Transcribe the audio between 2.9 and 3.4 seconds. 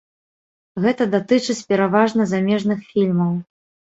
фільмаў.